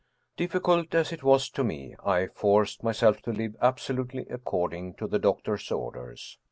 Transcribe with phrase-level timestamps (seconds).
[0.35, 5.19] Difficult as it was to me, I forced myself to live absolutely according to the
[5.19, 6.39] doctor's orders.